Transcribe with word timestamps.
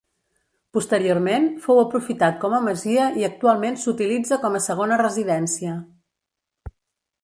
Posteriorment 0.77 1.45
fou 1.65 1.81
aprofitat 1.81 2.41
com 2.45 2.57
a 2.59 2.63
masia 2.69 3.05
i 3.21 3.29
actualment 3.31 3.81
s'utilitza 3.85 4.43
com 4.47 4.57
a 4.63 4.67
segona 4.71 5.03
residència. 5.07 5.81